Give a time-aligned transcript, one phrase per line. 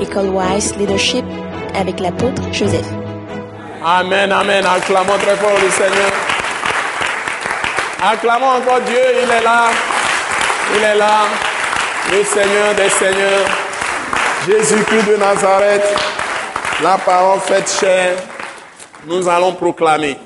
[0.00, 1.24] École Wise Leadership
[1.74, 2.86] avec l'apôtre Joseph.
[3.84, 4.64] Amen, amen.
[4.64, 6.12] Acclamons très fort le Seigneur.
[8.02, 9.70] Acclamons encore Dieu, il est là.
[10.74, 11.24] Il est là.
[12.12, 13.46] Le Seigneur des Seigneurs.
[14.46, 15.84] Jésus-Christ de Nazareth.
[16.82, 18.16] La parole faite chair.
[19.06, 20.16] Nous allons proclamer.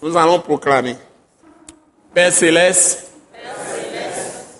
[0.00, 0.96] Nous allons proclamer.
[2.14, 3.10] Père Céleste,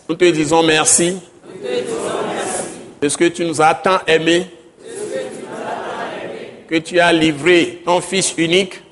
[0.08, 2.15] nous te disons merci de
[3.02, 4.46] ce que tu nous as tant aimés,
[6.68, 8.82] que tu as livré ton Fils unique,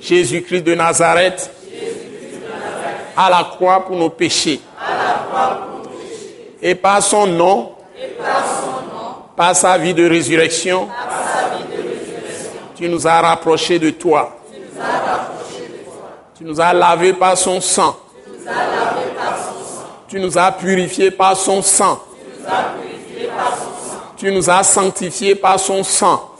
[0.00, 1.50] Jésus-Christ de Nazareth,
[3.16, 4.60] à la croix pour nos péchés.
[6.62, 7.72] Et par son nom,
[9.36, 10.88] par sa vie de résurrection,
[12.76, 14.36] tu nous as rapprochés de toi.
[16.36, 17.96] Tu nous as lavés par son sang.
[20.10, 22.02] Tu nous as purifiés par son sang.
[24.16, 26.34] Tu nous as sanctifiés par son sang.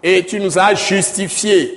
[0.00, 1.76] Et tu nous as justifiés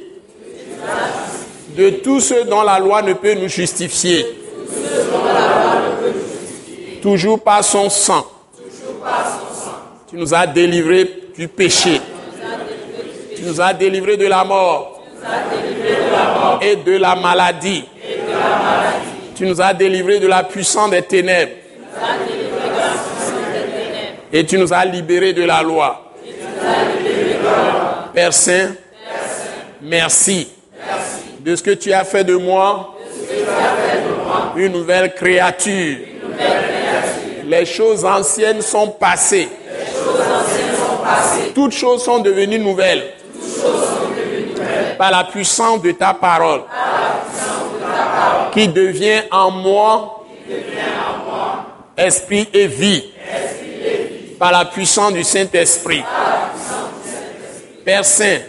[1.76, 4.24] de tout ce dont la loi ne peut nous justifier.
[7.02, 8.28] Toujours par son sang.
[10.08, 12.00] Tu nous as délivrés du péché.
[13.36, 15.02] Tu nous as délivrés de la mort
[16.62, 17.86] et de la maladie.
[19.36, 21.54] Tu nous as délivrés de la puissance des ténèbres.
[24.32, 26.12] Et tu nous as libérés de la loi.
[28.14, 28.74] Père Saint,
[29.82, 30.48] merci
[31.40, 32.96] de ce que tu as fait de moi
[34.56, 35.98] une nouvelle créature.
[37.46, 39.50] Les choses anciennes sont passées.
[41.54, 43.04] Toutes choses sont devenues nouvelles
[44.98, 46.62] par la puissance de ta parole
[48.52, 50.26] qui devient en moi
[51.98, 53.04] esprit et vie
[54.40, 56.04] par la puissance du Saint-Esprit.
[57.86, 58.40] Père Saint,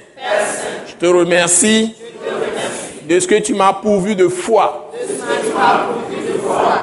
[0.86, 1.94] je te remercie
[3.02, 4.90] de ce que tu m'as pourvu de foi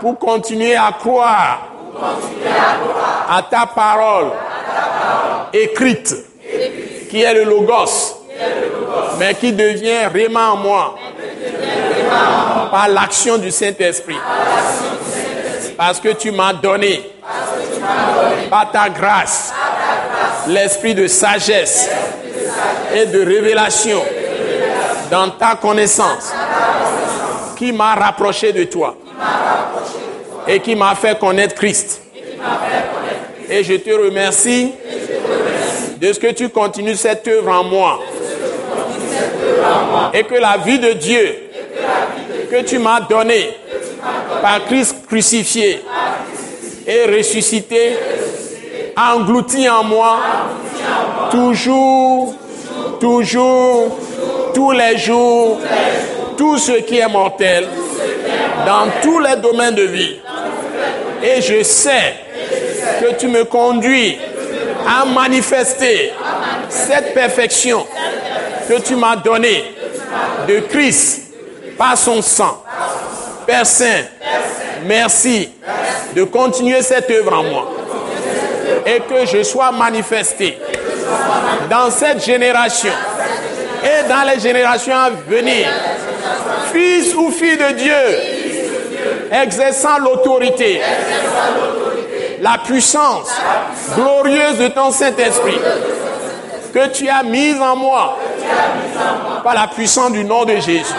[0.02, 1.68] pour continuer à croire
[3.30, 4.32] à ta parole
[5.54, 6.16] écrite
[7.10, 8.22] qui est le Logos
[9.20, 10.96] mais qui devient vraiment en moi
[12.72, 14.18] par l'action du Saint-Esprit.
[15.78, 17.12] Parce que tu m'as donné
[18.50, 19.54] par ta grâce
[20.48, 21.90] l'esprit de sagesse
[22.94, 24.02] et de révélation
[25.10, 26.34] dans ta connaissance
[27.58, 28.96] qui m'a rapproché de toi
[30.48, 32.02] et qui m'a fait connaître Christ.
[33.50, 34.72] Et je te remercie
[35.98, 38.00] de ce que tu continues cette œuvre en moi
[40.14, 41.51] et que la vie de Dieu
[42.52, 43.50] que tu m'as donnée
[44.42, 45.82] par Christ crucifié
[46.86, 47.96] et ressuscité,
[48.98, 50.18] englouti en moi,
[51.32, 52.36] toujours,
[53.00, 53.98] toujours,
[54.54, 55.62] tous les jours,
[56.38, 57.70] tout ce qui est mortel,
[58.66, 60.18] dans tous les domaines de vie.
[61.24, 62.16] Et je sais
[63.00, 64.18] que tu me conduis
[64.86, 66.12] à manifester
[66.68, 67.86] cette perfection
[68.68, 69.64] que tu m'as donnée
[70.50, 71.31] de Christ
[71.82, 72.64] par son sang.
[73.48, 74.04] Père Saint,
[74.86, 75.50] merci
[76.16, 77.72] de continuer cette œuvre en moi
[78.86, 80.60] et que je sois manifesté
[81.72, 82.92] dans cette génération
[83.84, 85.70] et dans les générations à venir,
[86.72, 90.82] fils ou fille de Dieu, exerçant l'autorité,
[92.42, 93.32] la puissance
[93.96, 95.58] glorieuse de ton Saint-Esprit
[96.72, 98.20] que tu as mise en moi
[99.44, 100.94] par la puissance du nom de Jésus.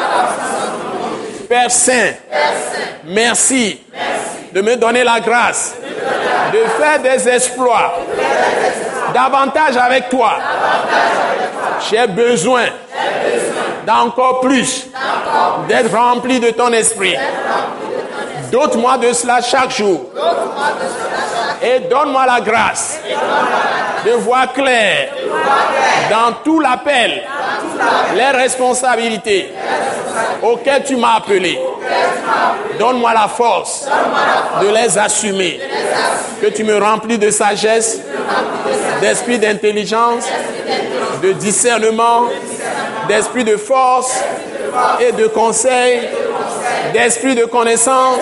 [1.49, 2.13] Père Saint,
[3.05, 3.81] merci
[4.53, 5.75] de me donner la grâce
[6.53, 7.95] de faire des exploits
[9.15, 10.33] davantage avec toi.
[11.91, 12.65] J'ai besoin
[13.87, 14.89] d'encore plus
[15.69, 17.17] d'être rempli de ton esprit.
[18.53, 20.11] Dote-moi de cela chaque jour.
[21.63, 23.01] Et donne-moi la grâce
[24.05, 25.09] de voir clair
[26.11, 27.23] dans tout l'appel,
[28.15, 29.55] les responsabilités
[30.43, 31.59] auxquelles tu m'as appelé.
[32.79, 33.89] Donne-moi la force
[34.61, 35.59] de les assumer.
[36.43, 38.01] Que tu me remplis de sagesse,
[39.01, 40.25] d'esprit d'intelligence,
[41.23, 42.25] de discernement,
[43.09, 44.21] d'esprit de force
[45.01, 46.03] et de conseil,
[46.93, 48.21] d'esprit de connaissance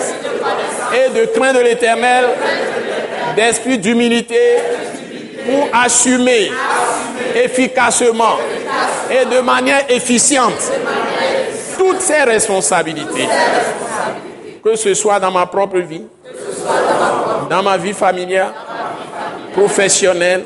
[0.93, 2.25] et de crainte de l'éternel,
[3.35, 4.57] d'esprit d'humilité
[5.45, 6.51] pour assumer
[7.35, 8.37] efficacement
[9.09, 10.71] et de manière efficiente
[11.77, 13.27] toutes ces responsabilités,
[14.63, 16.03] que ce soit dans ma propre vie,
[17.49, 18.53] dans ma vie familiale,
[19.53, 20.43] professionnelle,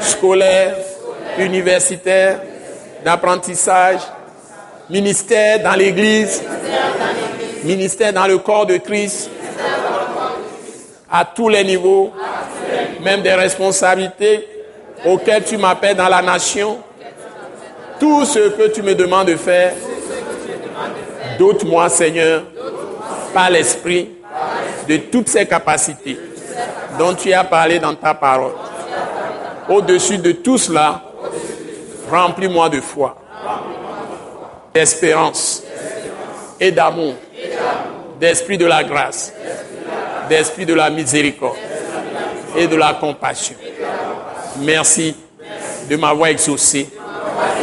[0.00, 0.76] scolaire,
[1.38, 2.40] universitaire,
[3.04, 4.00] d'apprentissage,
[4.88, 6.42] ministère dans l'Église,
[7.64, 9.30] ministère dans le corps de Christ,
[11.12, 12.10] à tous les niveaux,
[13.02, 14.48] même des responsabilités
[15.04, 16.78] auxquelles tu m'appelles dans la nation,
[18.00, 19.74] tout ce que tu me demandes de faire,
[21.38, 22.44] doute-moi Seigneur,
[23.34, 24.10] par l'Esprit,
[24.88, 26.18] de toutes ces capacités
[26.98, 28.52] dont tu as parlé dans ta parole.
[29.68, 31.02] Au-dessus de tout cela,
[32.10, 33.16] remplis-moi de foi,
[34.74, 35.62] d'espérance
[36.58, 37.14] et d'amour,
[38.18, 39.32] d'esprit de la grâce,
[40.28, 41.56] d'esprit de la miséricorde
[42.56, 43.56] et de la compassion.
[44.58, 45.16] Merci
[45.88, 46.88] de m'avoir exaucé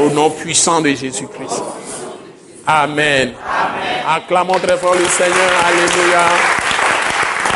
[0.01, 1.63] au nom puissant de Jésus-Christ.
[2.65, 3.33] Amen.
[4.07, 5.51] Acclamons très fort le Seigneur.
[5.67, 6.25] Alléluia.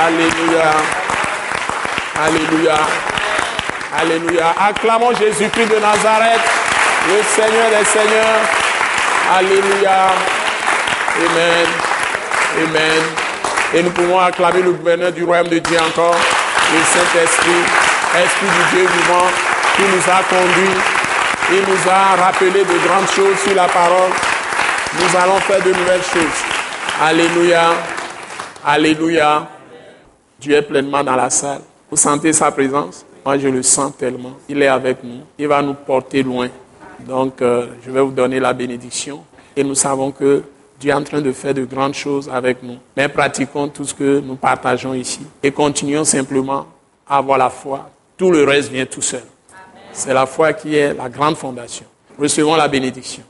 [0.06, 0.72] Alléluia.
[2.26, 2.78] Alléluia.
[4.00, 4.56] Alléluia.
[4.60, 6.42] Acclamons Jésus-Christ de Nazareth,
[7.08, 8.42] le Seigneur des Seigneurs.
[9.38, 10.08] Alléluia.
[11.16, 11.68] Amen.
[12.58, 13.23] Amen.
[13.76, 17.64] Et nous pouvons acclamer le gouverneur du royaume de Dieu encore, le Saint-Esprit,
[18.24, 19.26] Esprit du Dieu vivant,
[19.76, 20.80] qui nous a conduits.
[21.52, 24.12] Il nous a rappelé de grandes choses sur la parole.
[24.94, 26.44] Nous allons faire de nouvelles choses.
[27.02, 27.72] Alléluia.
[28.64, 29.48] Alléluia.
[30.40, 31.62] Dieu est pleinement dans la salle.
[31.90, 33.04] Vous sentez sa présence?
[33.26, 34.38] Moi, je le sens tellement.
[34.48, 35.22] Il est avec nous.
[35.40, 36.48] Il va nous porter loin.
[37.00, 39.24] Donc, euh, je vais vous donner la bénédiction.
[39.56, 40.44] Et nous savons que
[40.80, 42.78] Dieu est en train de faire de grandes choses avec nous.
[42.98, 45.22] Mais pratiquons tout ce que nous partageons ici.
[45.42, 46.68] Et continuons simplement
[47.08, 47.90] à avoir la foi.
[48.18, 49.24] Tout le reste vient tout seul.
[49.92, 51.86] C'est la foi qui est la grande fondation.
[52.18, 53.24] Recevons la bénédiction.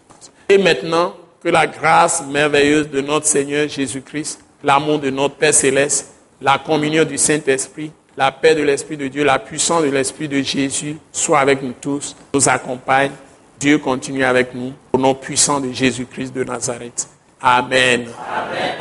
[0.49, 1.13] Et maintenant,
[1.43, 7.03] que la grâce merveilleuse de notre Seigneur Jésus-Christ, l'amour de notre Père céleste, la communion
[7.03, 11.39] du Saint-Esprit, la paix de l'Esprit de Dieu, la puissance de l'Esprit de Jésus soit
[11.39, 13.11] avec nous tous, nous accompagne.
[13.59, 17.07] Dieu continue avec nous au nom puissant de Jésus-Christ de Nazareth.
[17.45, 18.07] Amen.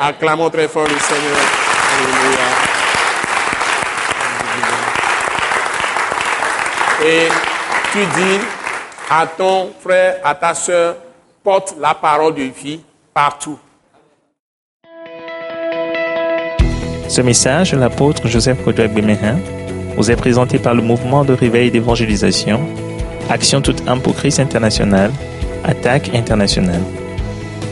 [0.00, 1.36] Acclamons très fort le Seigneur.
[1.98, 2.46] Alléluia.
[7.04, 7.28] Et
[7.92, 8.40] tu dis
[9.10, 10.94] à ton frère, à ta soeur,
[11.42, 12.80] porte la parole de vie
[13.12, 13.58] partout.
[17.08, 19.38] Ce message, l'apôtre Joseph Kodouak Bemehin,
[19.96, 22.60] vous est présenté par le mouvement de réveil d'évangélisation,
[23.28, 25.10] Action toute âme pour Christ international,
[25.64, 27.01] Attaque internationale.